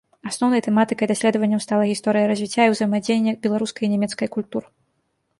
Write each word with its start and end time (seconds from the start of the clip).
Асноўнай 0.29 0.61
тэматыкай 0.67 1.09
даследаванняў 1.11 1.59
стала 1.65 1.83
гісторыя 1.91 2.29
развіцця 2.31 2.63
і 2.69 2.71
ўзаемадзеяння 2.75 3.33
беларускай 3.43 3.83
і 3.89 3.91
нямецкай 3.93 4.31
культур. 4.37 4.63